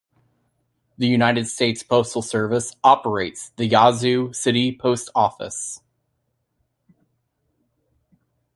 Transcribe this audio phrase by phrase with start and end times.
[0.97, 5.79] The United States Postal Service operates the Yazoo City Post Office.